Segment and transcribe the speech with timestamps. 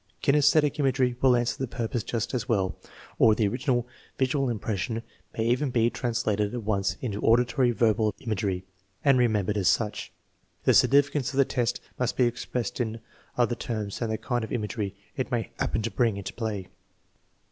[0.23, 2.75] Kinsesthetic imagery will answer the purpose just as well,
[3.19, 5.03] or the original visual impression
[5.37, 8.65] may even be trans lated at once into auditory verbal imagery
[9.05, 10.11] and remembered as such.
[10.63, 12.99] The significance of the test must be expressed in
[13.37, 16.69] other terms than the kind of imagery it may happen to bring into play.